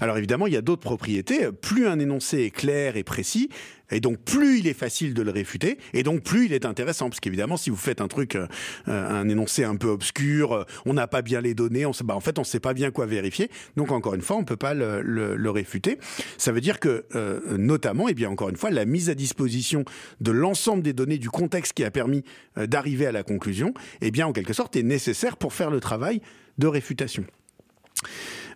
[0.00, 1.50] Alors évidemment, il y a d'autres propriétés.
[1.52, 3.48] Plus un énoncé est clair et précis,
[3.90, 7.08] et donc plus il est facile de le réfuter, et donc plus il est intéressant,
[7.08, 8.46] parce qu'évidemment si vous faites un truc, euh,
[8.86, 12.20] un énoncé un peu obscur, euh, on n'a pas bien les données, on bah, en
[12.20, 14.56] fait on ne sait pas bien quoi vérifier, donc encore une fois on ne peut
[14.56, 15.98] pas le, réfuter.
[16.38, 19.84] Ça veut dire que euh, notamment, et bien encore une fois, la mise à disposition
[20.20, 22.24] de l'ensemble des données du contexte qui a permis
[22.56, 26.20] d'arriver à la conclusion, et bien en quelque sorte est nécessaire pour faire le travail
[26.58, 27.24] de réfutation.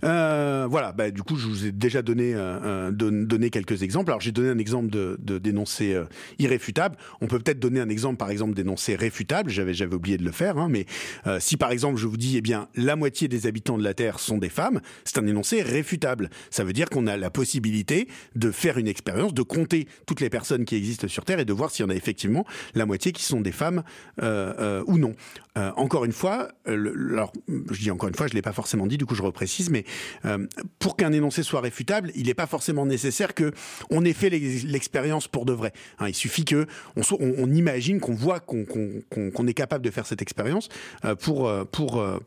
[0.04, 4.10] Euh, voilà, bah, du coup, je vous ai déjà donné, euh, donné quelques exemples.
[4.10, 6.04] Alors, j'ai donné un exemple de, de d'énoncé euh,
[6.38, 6.96] irréfutable.
[7.20, 9.50] On peut peut-être donner un exemple, par exemple, d'énoncé réfutable.
[9.50, 10.86] J'avais, j'avais oublié de le faire, hein, mais
[11.26, 13.94] euh, si par exemple je vous dis, eh bien, la moitié des habitants de la
[13.94, 16.30] Terre sont des femmes, c'est un énoncé réfutable.
[16.50, 20.30] Ça veut dire qu'on a la possibilité de faire une expérience, de compter toutes les
[20.30, 23.12] personnes qui existent sur Terre et de voir s'il y en a effectivement la moitié
[23.12, 23.82] qui sont des femmes
[24.20, 25.14] ou non.
[25.56, 27.32] encore une fois, alors
[27.70, 29.84] je dis encore une fois, je l'ai pas forcément dit, du coup je reprécise, mais
[30.24, 30.46] euh,
[30.78, 33.52] pour qu'un énoncé soit réfutable, il n'est pas forcément nécessaire que
[33.90, 35.72] on ait fait l'expérience pour de vrai.
[35.98, 40.68] Hein, il suffit que on, imagine, qu'on voit qu'on est capable de faire cette expérience
[41.04, 41.64] euh, pour euh,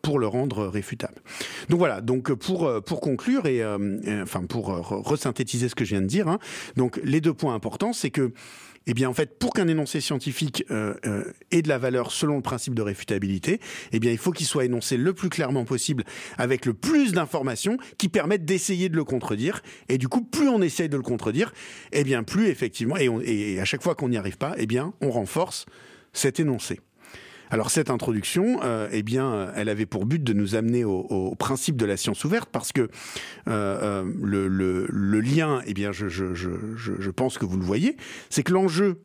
[0.01, 1.21] pour le rendre réfutable.
[1.69, 2.01] Donc voilà.
[2.01, 3.63] Donc pour pour conclure et
[4.21, 6.27] enfin pour resynthétiser ce que je viens de dire.
[6.27, 6.39] Hein,
[6.75, 8.33] donc les deux points importants, c'est que
[8.87, 12.35] eh bien en fait, pour qu'un énoncé scientifique euh, euh, ait de la valeur selon
[12.37, 13.59] le principe de réfutabilité,
[13.91, 16.03] eh bien il faut qu'il soit énoncé le plus clairement possible
[16.37, 19.61] avec le plus d'informations qui permettent d'essayer de le contredire.
[19.89, 21.53] Et du coup, plus on essaye de le contredire,
[21.91, 24.93] eh bien plus effectivement, et, et à chaque fois qu'on n'y arrive pas, eh bien
[25.01, 25.65] on renforce
[26.13, 26.79] cet énoncé.
[27.49, 31.75] Alors cette introduction, euh, eh bien, elle avait pour but de nous amener au, principe
[31.75, 32.87] de la science ouverte parce que euh,
[33.47, 37.97] euh, le, lien, eh bien, je, pense que vous le voyez,
[38.29, 39.01] c'est que l'enjeu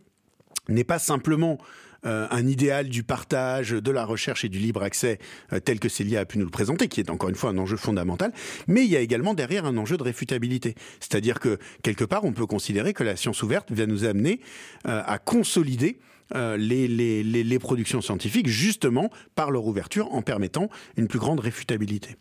[0.68, 1.59] n'est pas simplement
[2.05, 5.18] un idéal du partage, de la recherche et du libre accès
[5.64, 7.77] tel que Célia a pu nous le présenter, qui est encore une fois un enjeu
[7.77, 8.33] fondamental,
[8.68, 10.77] mais il y a également derrière un enjeu de réfutabilité.
[11.01, 14.40] C'est-à-dire que quelque part, on peut considérer que la science ouverte vient nous amener
[14.85, 15.98] à consolider
[16.35, 22.17] euh, les, productions scientifiques, justement par leur ouverture, en permettant une plus grande réfutabilité.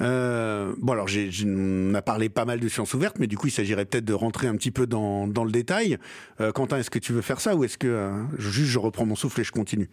[0.00, 1.08] Euh, bon, alors,
[1.46, 4.14] on a parlé pas mal de sciences ouvertes, mais du coup, il s'agirait peut-être de
[4.14, 5.98] rentrer un petit peu dans, le détail.
[6.40, 9.06] Euh, Quentin, est-ce que tu veux faire ça ou est-ce que euh, juste je reprends
[9.06, 9.90] mon souffle et je continue?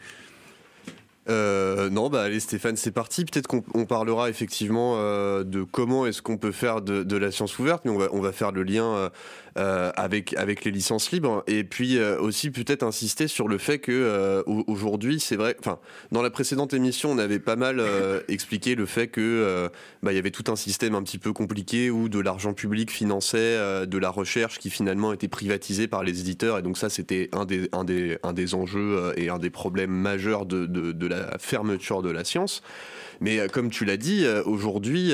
[1.28, 3.24] Non, bah allez Stéphane, c'est parti.
[3.24, 7.92] Peut-être qu'on parlera effectivement de comment est-ce qu'on peut faire de, la science ouverte, mais
[7.92, 9.12] on va faire le lien
[9.60, 11.44] euh, avec, avec les licences libres.
[11.46, 15.80] Et puis euh, aussi peut-être insister sur le fait que euh, aujourd'hui, c'est vrai, enfin,
[16.14, 17.84] dans la précédente émission, on avait pas mal
[18.30, 19.70] expliqué le fait que
[20.02, 22.90] bah, il y avait tout un système un petit peu compliqué où de l'argent public
[22.90, 26.58] finançait de la recherche qui finalement était privatisée par les éditeurs.
[26.58, 29.92] Et donc ça, c'était un des, un, des, un des enjeux et un des problèmes
[29.92, 32.62] majeurs de, de, de la fermeture de la science.
[33.20, 35.14] Mais comme tu l'as dit, aujourd'hui,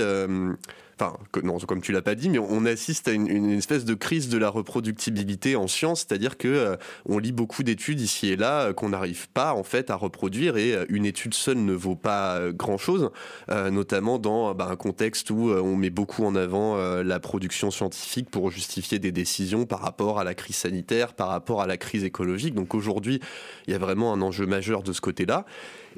[0.99, 4.29] enfin, non, comme tu l'as pas dit, mais on assiste à une, espèce de crise
[4.29, 8.61] de la reproductibilité en science, c'est-à-dire que euh, on lit beaucoup d'études ici et là
[8.61, 11.95] euh, qu'on n'arrive pas en fait à reproduire et euh, une étude seule ne vaut
[11.95, 13.11] pas grand-chose,
[13.49, 18.51] notamment dans bah, un contexte où on met beaucoup en avant la production scientifique pour
[18.51, 22.53] justifier des décisions par rapport à la crise sanitaire, par rapport à la crise écologique.
[22.53, 23.19] Donc aujourd'hui,
[23.67, 25.45] il y a vraiment un enjeu majeur de ce côté-là,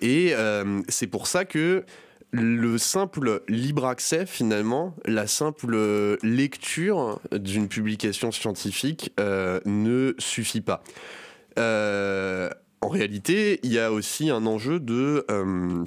[0.01, 0.33] et
[0.89, 1.85] c'est pour ça que
[2.31, 10.83] le simple libre accès, finalement, la simple lecture d'une publication scientifique euh, ne suffit pas.
[11.57, 12.49] Euh,
[12.81, 15.83] en réalité, il y a aussi un enjeu de euh,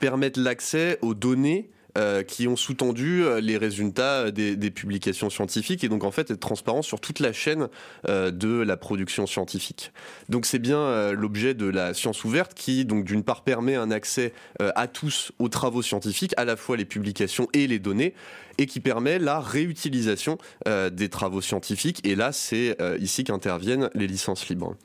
[0.00, 5.88] permettre l'accès aux données euh, qui ont sous-tendu euh, les résultats des, publications scientifiques et
[5.88, 7.68] donc en fait être transparent sur toute la chaîne
[8.08, 9.90] euh, de la production scientifique.
[10.28, 14.34] Donc c'est bien l'objet de la science ouverte qui donc d'une part permet un accès
[14.58, 18.14] à tous aux travaux scientifiques, à la fois les publications et les données
[18.58, 24.48] et qui permet la réutilisation des travaux scientifiques et là c'est ici qu'interviennent les licences
[24.48, 24.76] libres.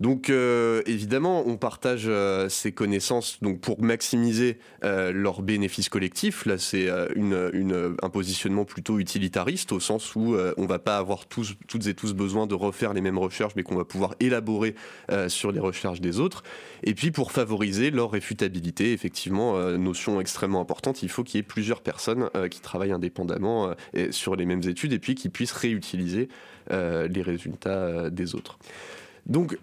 [0.00, 6.46] Donc euh, évidemment, on partage euh, ces connaissances donc pour maximiser euh, leurs bénéfices collectifs.
[6.46, 11.94] Là, c'est un positionnement plutôt utilitariste au sens où on va pas avoir toutes et
[11.94, 14.74] tous besoin de refaire les mêmes recherches, mais qu'on va pouvoir élaborer
[15.28, 16.42] sur les recherches des autres.
[16.82, 21.42] Et puis pour favoriser leur réfutabilité, effectivement, notion extrêmement importante, il faut qu'il y ait
[21.42, 23.74] plusieurs personnes qui travaillent indépendamment
[24.10, 26.28] sur les mêmes études et puis qui puissent réutiliser
[26.70, 28.58] les résultats des autres.
[29.26, 29.56] Donc,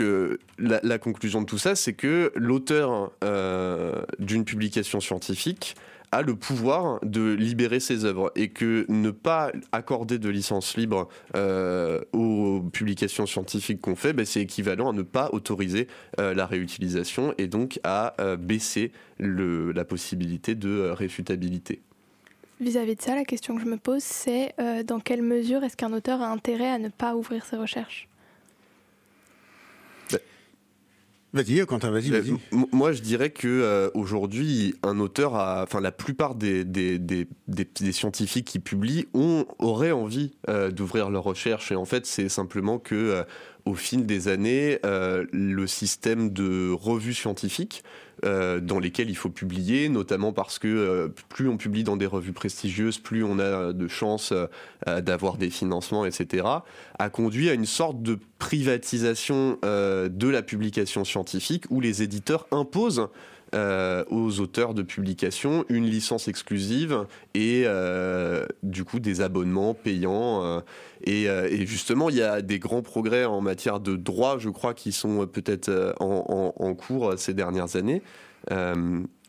[0.00, 5.74] euh, la, conclusion de tout ça, c'est que l'auteur euh, d'une publication scientifique
[6.12, 11.08] a le pouvoir de libérer ses œuvres et que ne pas accorder de licence libre
[11.34, 17.34] euh, aux publications scientifiques qu'on fait, ben, c'est équivalent à ne pas autoriser la réutilisation
[17.36, 21.80] et donc à baisser la possibilité de réfutabilité.
[22.60, 24.54] Vis-à-vis de ça, la question que je me pose, c'est
[24.86, 28.08] dans quelle mesure est-ce qu'un auteur a intérêt à ne pas ouvrir ses recherches?
[31.34, 32.32] Vas-y, Quentin, vas-y, vas-y.
[32.70, 37.26] Moi, je dirais que euh, aujourd'hui, un auteur, a, enfin, la plupart des, des, des,
[37.48, 41.72] des, scientifiques qui publient ont, auraient envie euh, d'ouvrir leurs recherches.
[41.72, 43.24] Et en fait, c'est simplement que, euh,
[43.64, 47.82] au fil des années, le système de revues scientifiques
[48.24, 52.06] euh, dans lesquels il faut publier, notamment parce que euh, plus on publie dans des
[52.06, 56.46] revues prestigieuses, plus on a de chances euh, d'avoir des financements, etc.,
[56.98, 63.08] a conduit à une sorte de privatisation de la publication scientifique où les éditeurs imposent
[63.54, 67.66] aux auteurs de publications une licence exclusive et
[68.62, 70.62] du coup des abonnements payants.
[71.04, 74.74] Et, et, justement, il y a des grands progrès en matière de droit, je crois,
[74.74, 78.02] qui sont peut-être en, cours ces dernières années.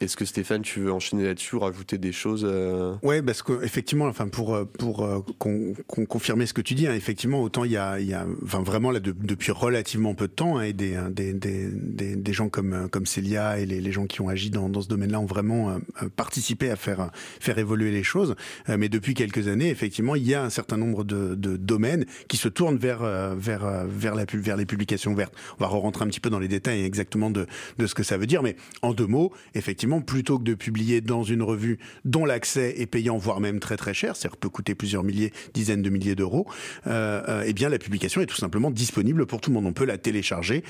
[0.01, 4.05] Euh, est-ce que Stéphane, tu veux enchaîner là-dessus, rajouter des choses euh Ouais, parce qu'effectivement,
[4.05, 7.99] enfin pour euh, pour confirmer ce que tu dis, hein, effectivement, autant il y a,
[7.99, 11.34] il y a enfin vraiment là depuis relativement peu de temps, hein, et des, des,
[11.34, 14.88] des, gens comme comme Célia et les, les gens qui ont agi dans, dans ce
[14.88, 15.77] domaine-là ont vraiment
[16.15, 18.36] participé à faire faire évoluer les choses.
[18.67, 22.49] mais depuis quelques années, effectivement, il y a un certain nombre de domaines qui se
[22.49, 22.99] tournent vers
[23.36, 25.34] vers vers la vers les publications vertes.
[25.60, 28.17] On va rentrer un petit peu dans les détails exactement de de ce que ça
[28.17, 32.25] veut dire, mais en deux mots, effectivement, plutôt que de publier dans une revue dont
[32.25, 35.89] l'accès est payant, voire même très très cher, c'est-à-dire peut coûter plusieurs milliers, dizaines de
[35.89, 36.47] milliers d'euros,
[36.85, 39.65] eh bien la publication est tout simplement disponible pour tout le monde.
[39.65, 40.63] On peut la télécharger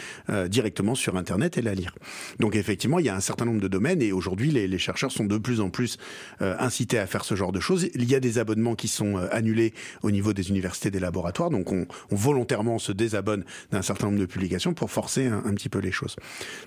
[0.47, 1.95] directement sur Internet et la lire.
[2.39, 5.25] Donc effectivement, il y a un certain nombre de domaines et aujourd'hui, les, chercheurs sont
[5.25, 5.97] de plus en plus
[6.41, 7.89] euh, incités à faire ce genre de choses.
[7.95, 9.73] Il y a des abonnements qui sont euh, annulés
[10.03, 14.19] au niveau des universités, des laboratoires, donc on, on volontairement se désabonne d'un certain nombre
[14.19, 16.15] de publications pour forcer un, un, petit peu les choses.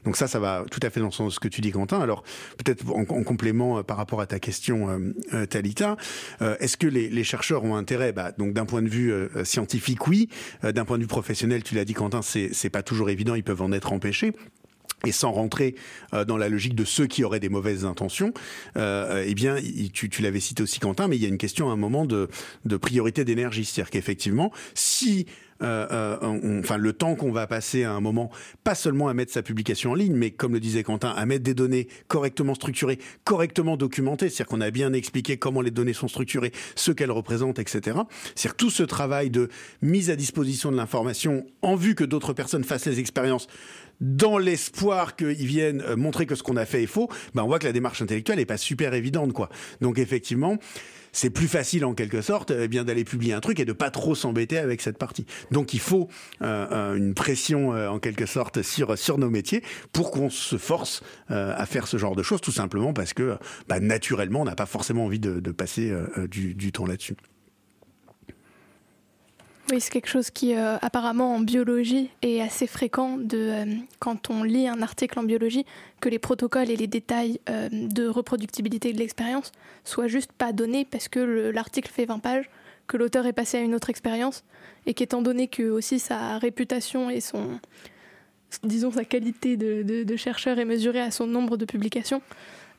[0.05, 1.71] Donc ça, ça va tout à fait dans le sens de ce que tu dis,
[1.71, 2.01] Quentin.
[2.01, 2.25] Alors
[2.57, 5.97] peut-être en, en, complément euh, par rapport à ta question, euh, Talita,
[6.43, 9.13] euh, est-ce que les, chercheurs ont intérêt bah, Donc d'un point de vue
[9.45, 10.29] scientifique, oui.
[10.63, 13.35] d'un point de vue professionnel, tu l'as dit, Quentin, c'est pas toujours évident.
[13.35, 14.33] Ils peuvent en être empêchés
[15.05, 15.75] et sans rentrer
[16.27, 18.33] dans la logique de ceux qui auraient des mauvaises intentions,
[18.77, 19.57] euh, eh bien,
[19.93, 22.29] tu, l'avais cité aussi Quentin, mais il y a une question à un moment de,
[22.65, 25.27] de priorité d'énergie, c'est-à-dire qu'effectivement, si
[25.61, 28.31] on, enfin le temps qu'on va passer à un moment,
[28.65, 31.45] pas seulement à mettre sa publication en ligne, mais comme le disait Quentin, à mettre
[31.45, 36.09] des données correctement structurées, correctement documentées, c'est-à-dire qu'on a bien expliqué comment les données sont
[36.09, 37.99] structurées, ce qu'elles représentent, etc.
[38.35, 39.49] C'est-à-dire tout ce travail de
[39.83, 43.49] mise à disposition de l'information en vue que d'autres personnes fassent les expériences
[44.01, 47.47] dans l'espoir qu'ils viennent euh, montrer que ce qu'on a fait est faux, ben on
[47.47, 49.49] voit que la démarche intellectuelle est pas super évidente, quoi.
[49.81, 50.57] Donc effectivement,
[51.13, 53.91] c'est plus facile en quelque sorte eh bien d'aller publier un truc et de pas
[53.91, 55.27] trop s'embêter avec cette partie.
[55.51, 56.09] Donc il faut
[56.43, 60.57] euh, euh une pression euh, en quelque sorte sur sur nos métiers pour qu'on se
[60.57, 63.37] force à faire ce genre de choses, tout simplement parce que
[63.69, 65.93] bah, naturellement on n'a pas forcément envie de, passer
[66.29, 67.17] du temps là-dessus.
[69.71, 73.65] Oui, c'est quelque chose qui, euh, apparemment, en biologie, est assez fréquent de, euh,
[73.99, 75.67] quand on lit un article en biologie,
[76.01, 79.53] que les protocoles et les détails euh, de reproductibilité de l'expérience
[79.85, 82.49] soient juste pas donnés parce que l'article fait 20 pages,
[82.87, 84.43] que l'auteur est passé à une autre expérience,
[84.87, 87.61] et qu'étant donné que aussi sa réputation et son,
[88.63, 92.23] disons, sa qualité de, de, chercheur est mesurée à son nombre de publications,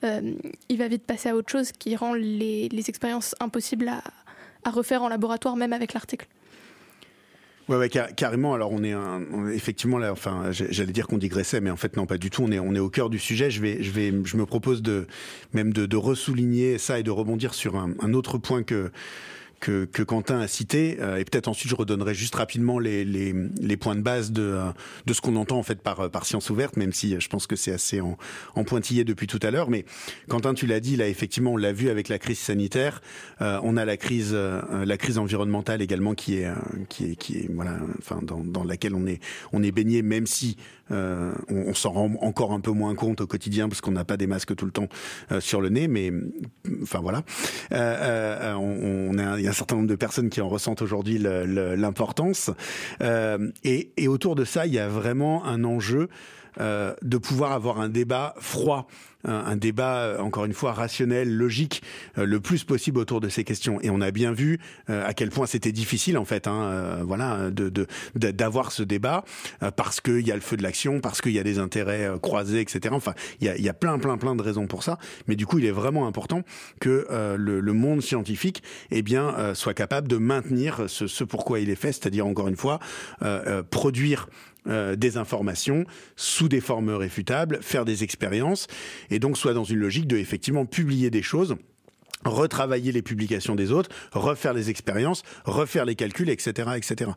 [0.02, 3.92] il va vite passer à autre chose qui rend les, expériences impossibles
[4.64, 6.26] à refaire en laboratoire, même avec l'article.
[7.70, 8.56] Ouais, ouais, carrément.
[8.56, 9.22] Alors on est, un,
[9.54, 10.12] effectivement là.
[10.12, 12.44] Enfin, j'allais dire qu'on digressait, mais en fait non, pas du tout.
[12.44, 13.52] On est, on est au cœur du sujet.
[13.52, 15.06] Je vais, je vais, je me propose de
[15.54, 18.92] même de, ressouligner ça et de rebondir sur un autre point que
[19.60, 23.34] que, que Quentin a cité, euh, et peut-être ensuite je redonnerai juste rapidement les, les,
[23.62, 24.72] les points de base de, euh,
[25.06, 27.56] de ce qu'on entend en fait par, par science ouverte, même si je pense que
[27.56, 28.18] c'est assez en,
[28.56, 29.70] en, pointillé depuis tout à l'heure.
[29.70, 29.86] Mais
[30.28, 33.02] Quentin, tu l'as dit, là effectivement, on l'a vu avec la crise sanitaire,
[33.42, 36.48] euh, on a la crise, euh, la crise environnementale également qui est,
[36.90, 39.20] qui est, qui est voilà, enfin dans, dans laquelle on est,
[39.52, 40.58] on est baigné, même si
[40.92, 44.18] euh, on, s'en rend encore un peu moins compte au quotidien parce qu'on n'a pas
[44.18, 44.88] des masques tout le temps
[45.32, 46.12] euh, sur le nez, mais
[46.82, 47.24] enfin voilà.
[47.72, 51.18] Euh, on, on a, y a un certain nombre de personnes qui en ressentent aujourd'hui
[51.20, 52.52] l'importance.
[53.64, 56.10] Et, et, autour de ça, il y a vraiment un enjeu
[56.58, 58.88] de pouvoir avoir un débat froid
[59.26, 61.82] un, débat, euh, encore une fois, rationnel, logique,
[62.18, 63.80] euh, le plus possible autour de ces questions.
[63.82, 67.50] Et on a bien vu euh, à quel point c'était difficile, en fait, hein, voilà,
[68.16, 69.24] d'avoir ce débat
[69.76, 72.62] parce qu'il y a le feu de l'action, parce qu'il y a des intérêts croisés,
[72.62, 72.94] etc.
[72.96, 74.98] Enfin, il y a, y a plein, plein, plein de raisons pour ça.
[75.28, 76.44] Mais du coup, il est vraiment important
[76.80, 81.70] que le, le, monde scientifique, eh bien, soit capable de maintenir ce, ce pourquoi il
[81.70, 82.80] est fait, c'est-à-dire encore une fois,
[83.70, 84.28] produire
[84.68, 88.68] euh, des informations sous des formes réfutables, faire des expériences,
[89.10, 91.56] et donc soit dans une logique de effectivement publier des choses
[92.26, 97.12] retravailler les publications des autres, refaire les expériences, refaire les calculs, etc., etc.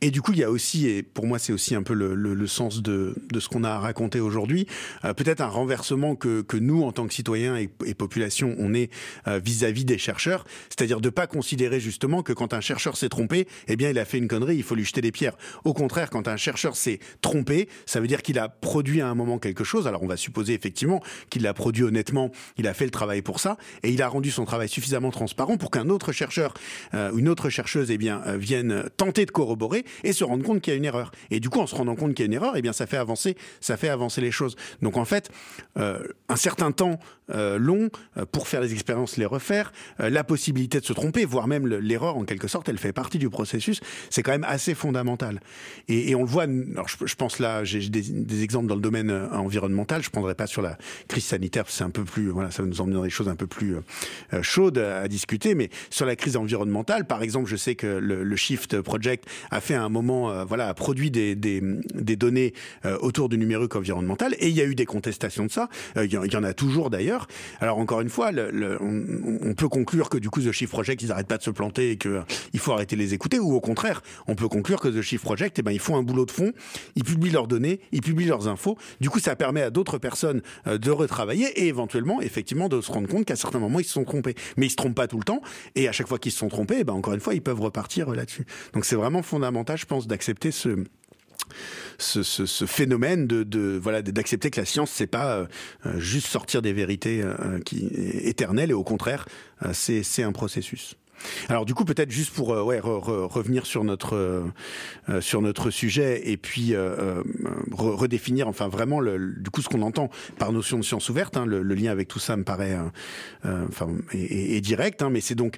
[0.00, 2.14] Et du coup, il y a aussi, et pour moi, c'est aussi un peu le,
[2.14, 4.66] le, le, sens de, de ce qu'on a raconté aujourd'hui,
[5.04, 8.74] euh, peut-être un renversement que, que nous, en tant que citoyens et, et population, on
[8.74, 8.90] est
[9.28, 13.46] euh, vis-à-vis des chercheurs, c'est-à-dire de pas considérer justement que quand un chercheur s'est trompé,
[13.68, 15.36] eh bien, il a fait une connerie, il faut lui jeter des pierres.
[15.64, 19.14] Au contraire, quand un chercheur s'est trompé, ça veut dire qu'il a produit à un
[19.14, 19.86] moment quelque chose.
[19.86, 23.38] Alors, on va supposer effectivement qu'il l'a produit honnêtement, il a fait le travail pour
[23.38, 26.54] ça, et il a rendu son travail suffisamment transparent pour qu'un autre chercheur,
[26.94, 30.60] euh, une autre chercheuse, eh bien, euh, vienne tenter de corroborer et se rendre compte
[30.60, 31.12] qu'il y a une erreur.
[31.30, 32.86] Et du coup, en se rendant compte qu'il y a une erreur, eh bien, ça
[32.86, 34.56] fait avancer, ça fait avancer les choses.
[34.82, 35.30] Donc, en fait,
[35.78, 36.98] euh, un certain temps
[37.30, 41.46] euh, long euh, pour faire les expériences, les refaire, la possibilité de se tromper, voire
[41.46, 43.80] même l'erreur en quelque sorte, elle fait partie du processus.
[44.10, 45.40] C'est quand même assez fondamental.
[45.88, 46.44] Et, on le voit.
[46.44, 50.02] Alors, je, pense là, j'ai des, exemples dans le domaine environnemental.
[50.02, 52.80] Je prendrai pas sur la crise sanitaire, c'est un peu plus, voilà, ça va nous
[52.80, 53.76] emmener dans des choses un peu plus
[54.42, 58.80] chaudes à discuter, mais sur la crise environnementale, par exemple, je sais que le, Shift
[58.80, 62.52] Project a fait un moment, voilà, a produit des, données
[63.00, 65.68] autour du numérique environnemental, et il y a eu des contestations de ça.
[65.96, 67.26] Il y, en a toujours d'ailleurs.
[67.60, 68.30] Alors encore une fois,
[68.80, 71.90] on, peut conclure que du coup, The Shift Project, ils n'arrêtent pas de se planter
[71.90, 75.02] et qu'il faut arrêter de les écouter, ou au contraire, on peut conclure que The
[75.02, 76.52] Shift Project, eh ben, ils font un boulot de fond,
[76.94, 78.76] ils publient leurs données, ils publient leurs infos.
[79.00, 82.90] Du coup, ça permet à d'autres personnes euh, de retravailler et éventuellement, effectivement, de se
[82.90, 84.27] rendre compte qu'à certains moments, ils se sont trompés.
[84.56, 85.40] Mais ils se trompent pas tout le temps.
[85.74, 87.60] Et à chaque fois qu'ils se sont trompés, eh ben, encore une fois, ils peuvent
[87.60, 88.46] repartir euh, là-dessus.
[88.74, 90.84] Donc c'est vraiment fondamental, je pense, d'accepter ce,
[92.66, 95.46] phénomène de, voilà d'accepter que la science c'est pas euh,
[95.98, 97.24] juste sortir des vérités
[97.72, 99.26] éternelles et au contraire
[99.72, 100.96] c'est un processus.
[101.48, 104.44] Alors du coup, peut-être juste pour euh, revenir sur notre euh,
[105.08, 106.74] euh, sur notre sujet et puis
[107.72, 111.36] redéfinir, enfin vraiment, le, du coup, ce qu'on entend par notion de science ouverte.
[111.36, 112.76] Hein, le, lien avec tout ça me paraît,
[113.44, 115.56] enfin, est, direct, hein, mais c'est donc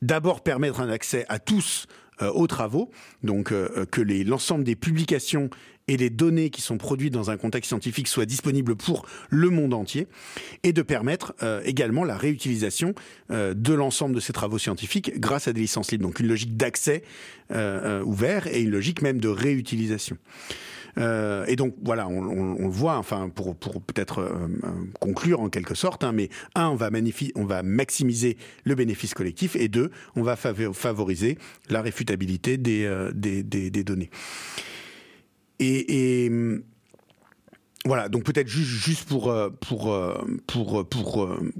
[0.00, 1.86] d'abord permettre un accès à tous
[2.20, 2.90] aux travaux,
[3.22, 5.50] donc que l'ensemble des publications
[5.88, 9.74] et les données qui sont produites dans un contexte scientifique soient disponibles pour le monde
[9.74, 10.06] entier
[10.62, 12.94] et de permettre euh, également la réutilisation
[13.30, 16.04] euh, de l'ensemble de ces travaux scientifiques grâce à des licences libres.
[16.04, 17.02] Donc une logique d'accès
[17.50, 20.16] euh, ouvert et une logique même de réutilisation.
[20.96, 24.30] Et donc voilà, on, le voit, enfin pour, peut-être
[25.00, 26.90] conclure en quelque sorte, hein, mais un, on va,
[27.34, 31.38] on va maximiser le bénéfice collectif et deux, on va favoriser
[31.70, 34.10] la réfutabilité des, des, données.
[35.60, 36.30] Et,
[37.84, 40.14] voilà, donc peut-être juste, pour, euh, pour, euh,
[40.46, 41.52] pour, pour, euh,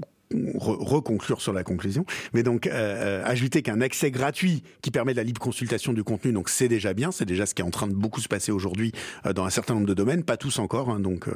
[0.55, 2.05] reconclure sur la conclusion.
[2.33, 6.67] Mais donc, ajouter qu'un accès gratuit qui permet la libre consultation du contenu, donc c'est
[6.67, 8.91] déjà bien, c'est déjà ce qui est en train de beaucoup se passer aujourd'hui
[9.35, 10.89] dans un certain nombre de domaines, pas tous encore.
[10.89, 11.27] Hein, donc,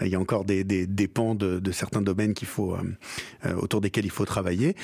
[0.00, 2.76] il y a encore des, des, des pans de, de, certains domaines qu'il faut
[3.56, 4.74] autour desquels il faut travailler.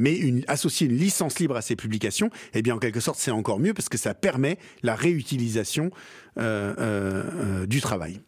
[0.00, 3.30] mais une, associer une licence libre à ces publications, eh bien, en quelque sorte, c'est
[3.30, 5.90] encore mieux parce que ça permet la réutilisation
[6.38, 8.20] euh, euh, euh, du travail.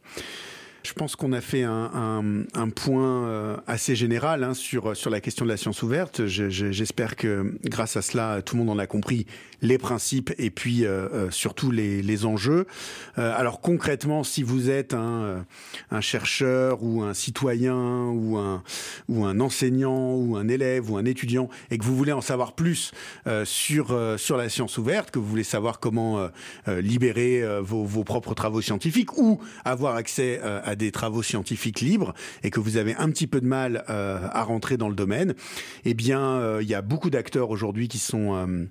[0.86, 5.56] Je pense qu'on a fait un, point assez général hein, sur la question de la
[5.56, 6.26] science ouverte.
[6.26, 9.26] J'espère que grâce à cela, tout le monde en a compris
[9.62, 12.66] les principes et puis euh, euh, surtout les, les enjeux.
[13.18, 15.44] Euh, alors concrètement, si vous êtes un,
[16.00, 18.62] chercheur ou un citoyen ou un,
[19.08, 22.54] ou un enseignant ou un élève ou un étudiant et que vous voulez en savoir
[22.54, 22.92] plus
[23.44, 26.28] sur, sur la science ouverte, que vous voulez savoir comment
[26.66, 32.50] libérer vos, vos, propres travaux scientifiques ou avoir accès à des travaux scientifiques libres et
[32.50, 35.34] que vous avez un petit peu de mal à rentrer dans le domaine,
[35.84, 38.68] eh bien, il y a beaucoup d'acteurs aujourd'hui qui sont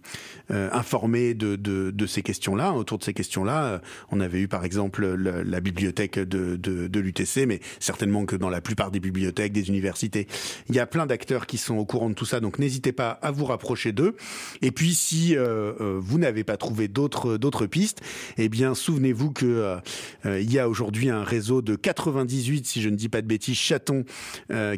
[0.75, 2.73] informés de, de, de ces questions-là.
[2.73, 3.79] Autour de ces questions-là, euh,
[4.11, 8.49] on avait eu par exemple la, bibliothèque de, de, de l'UTC, mais certainement que dans
[8.49, 10.27] la plupart des bibliothèques, des universités,
[10.69, 12.39] il y a plein d'acteurs qui sont au courant de tout ça.
[12.39, 14.15] Donc n'hésitez pas à vous rapprocher d'eux.
[14.61, 18.01] Et puis si euh, euh, vous n'avez pas trouvé d'autres d'autres pistes,
[18.37, 19.77] eh bien souvenez-vous que
[20.25, 23.57] il y a aujourd'hui un réseau de 98, si je ne dis pas de bêtises,
[23.57, 24.03] chatons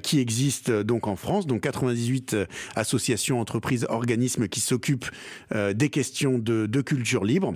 [0.04, 1.48] qui existe donc en France.
[1.48, 2.36] Donc 98
[2.76, 5.10] associations, entreprises, organismes qui s'occupent
[5.54, 7.56] des questions de, culture libre.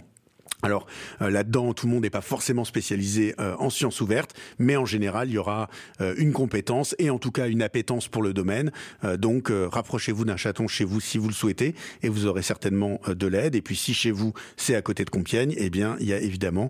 [0.64, 0.86] Alors
[1.22, 4.86] euh, là-dedans, tout le monde n'est pas forcément spécialisé euh, en sciences ouvertes, mais en
[4.86, 5.70] général, il y aura
[6.02, 8.72] euh, une compétence et en tout cas une appétence pour le domaine.
[9.18, 11.74] donc rapprochez-vous d'un chaton chez vous si vous le souhaitez
[12.04, 13.56] et vous aurez certainement de l'aide.
[13.56, 16.20] Et puis si chez vous c'est à côté de Compiègne, eh bien il y a
[16.20, 16.70] évidemment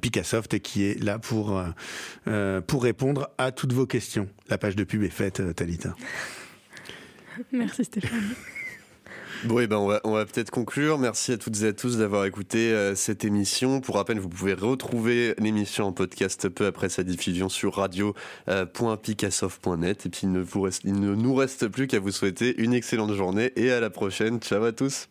[0.00, 1.62] Picassoft qui est là pour
[2.66, 4.28] pour répondre à toutes vos questions.
[4.48, 5.94] La page de pub est faite, Talita.
[7.52, 8.34] Merci Stéphane.
[9.44, 10.98] Bon, ben on va, on va peut-être conclure.
[10.98, 13.80] Merci à toutes et à tous d'avoir écouté euh, cette émission.
[13.80, 20.06] Pour rappel, vous pouvez retrouver l'émission en podcast peu après sa diffusion sur radio.picassoft.net.
[20.06, 20.44] Et puis, il ne,
[20.84, 24.40] il ne nous reste plus qu'à vous souhaiter une excellente journée et à la prochaine.
[24.40, 25.08] Ciao à tous.